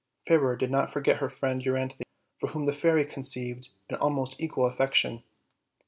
Fairer 0.27 0.55
did 0.55 0.71
not 0.71 0.91
forget 0.91 1.17
her 1.17 1.29
friend 1.29 1.61
Euryauthe, 1.61 2.01
for 2.39 2.49
whom 2.49 2.65
the 2.65 2.73
fairy 2.73 3.05
conceived 3.05 3.69
an 3.87 3.97
almost 3.97 4.41
equal 4.41 4.65
affection. 4.65 5.21